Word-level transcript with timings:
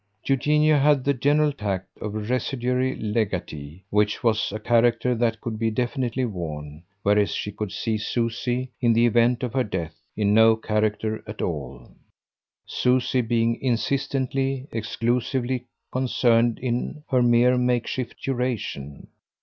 Eugenio 0.25 0.79
had 0.79 1.03
the 1.03 1.13
general 1.13 1.53
tact 1.53 1.85
of 1.99 2.15
a 2.15 2.17
residuary 2.17 2.95
legatee 2.95 3.83
which 3.91 4.23
was 4.23 4.51
a 4.51 4.57
character 4.57 5.13
that 5.13 5.39
could 5.41 5.59
be 5.59 5.69
definitely 5.69 6.25
worn; 6.25 6.81
whereas 7.03 7.29
she 7.29 7.51
could 7.51 7.71
see 7.71 7.99
Susie, 7.99 8.71
in 8.81 8.93
the 8.93 9.05
event 9.05 9.43
of 9.43 9.53
her 9.53 9.63
death, 9.63 9.93
in 10.17 10.33
no 10.33 10.55
character 10.55 11.23
at 11.27 11.39
all, 11.39 11.87
Susie 12.65 13.21
being 13.21 13.61
insistently, 13.61 14.67
exclusively 14.71 15.65
concerned 15.91 16.57
in 16.57 17.03
her 17.11 17.21
mere 17.21 17.55
makeshift 17.55 18.19
duration. 18.23 19.07